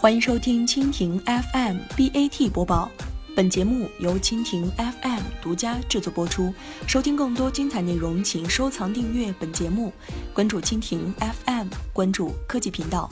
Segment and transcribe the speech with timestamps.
[0.00, 2.88] 欢迎收听蜻蜓 FM BAT 播报，
[3.34, 6.54] 本节目由蜻蜓 FM 独家制作播出。
[6.86, 9.92] 收听更多精彩内容，请收藏订阅本节目，
[10.32, 13.10] 关注蜻蜓 FM，关注科技频道。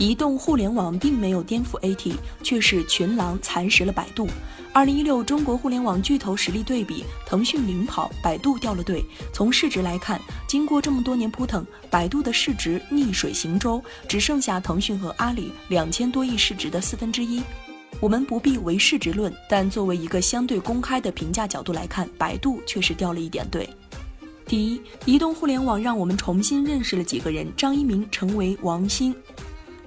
[0.00, 4.26] 移动互联网并没有颠覆 AT，却是群狼蚕食了百度。
[4.72, 9.04] 二零一六中国互联网巨头实力对比，腾讯领跑，百度掉了队。
[9.30, 17.42] 从市值来看，经过这么多年扑腾，百度的市值逆水行舟，只剩下腾讯和阿里两千多亿市值的四分之一。
[18.00, 23.68] 我们不必唯市值论，但作为一个相对公开的评价角度来看，百度确实掉了一点队。
[24.46, 29.14] 第一，移动互联网让我们重新认识了几个人，张一鸣成为王兴。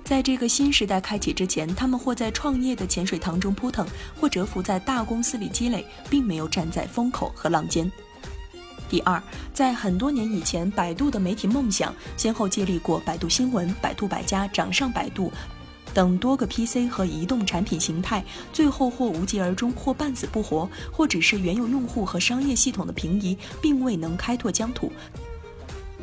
[0.04, 3.88] 在这个新时代开启之前，他们或在创业的浅水塘中扑腾，
[4.20, 7.90] 或蛰伏在大公司里积累，并没有站在风口和浪尖。
[8.90, 9.22] 第二，
[9.54, 15.32] 在很多年以前，百度的媒体梦想先后借力过百度新闻、百度百家、掌上百度
[15.94, 24.92] 等多个 PC 和移动产品形态，最后或无疾而终，或半死不活，或只是原有用户和商业系统的平移，并未能开拓疆土。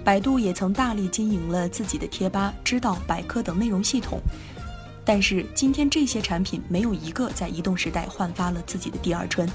[0.02, 4.18] 百度也曾大力经营了自己的贴吧、知道、百科等内容系统，
[5.04, 9.48] 但是今天这些产品没有一个在移动时代焕发了自己的第二春。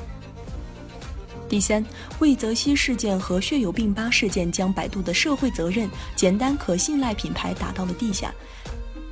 [1.49, 1.83] 第三，
[2.19, 8.33] 魏则西事件和血友病吧事件将百度的社会责任、简单可信赖品牌打到了地下。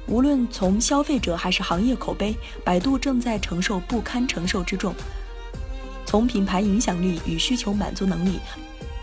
[0.08, 4.94] 无论从消费者还是行业口碑，百度正在承受不堪承受之重。
[6.06, 8.39] 从品牌影响力与需求满足能力。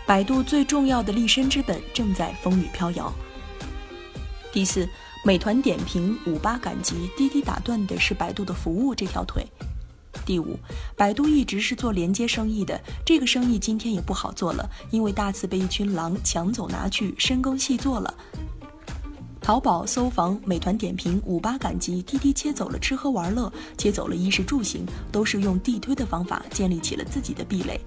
[0.07, 3.13] 百度最重要的立身之本正在风雨飘摇。
[4.51, 4.87] 第四，
[5.23, 9.47] 美团点评、五八赶集、滴滴打断的是百度的服务这条腿。
[10.25, 10.57] 第五，
[10.97, 18.13] 百度一直是做连接生意的，这个生意今天也不好做了，因为大次被一群狼抢走拿去深耕细作了。
[19.39, 27.79] 淘宝、搜房、美团点评、五八赶集、滴滴切走了吃喝玩乐，切走了衣食住行，都是用地推的方法建立起了自己的壁垒。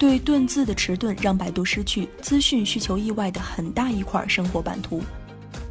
[0.00, 5.02] 对盾字的迟钝，让百度失去资讯需求意外的很大一块生活版图。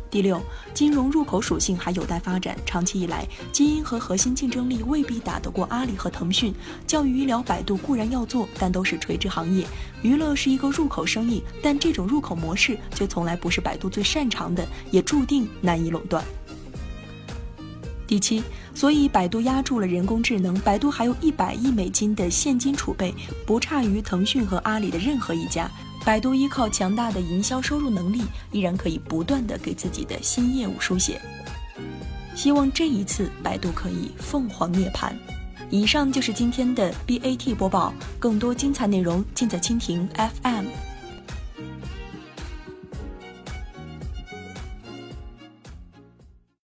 [0.08, 0.40] 第六，
[0.72, 2.56] 金融入口属性还有待发展。
[2.64, 6.54] 长期以来，基因和核心竞争力未必打得过阿里和腾讯。
[6.86, 9.66] 教育医疗，百度固然要做，但都是垂直行业。
[10.04, 16.24] 娱乐是一个入口生意，但这种入口模式就从来不是百度最擅长的，也注定难以垄断。
[18.10, 18.42] 第七，
[18.74, 20.60] 所以百度压住了人工智能。
[20.62, 23.14] 百度还有一百亿美金的现金储备，
[23.46, 25.70] 不差于腾讯和阿里的任何一家。
[26.04, 31.22] 百度依靠强大的营销收入能力，依然可以不断的给自己的新业务书写。
[32.34, 35.12] 希望这一次百度可以凤凰涅槃。
[35.70, 40.10] 以上就是今天的 BAT 播报，更多精彩内容尽在蜻蜓
[40.42, 40.66] FM。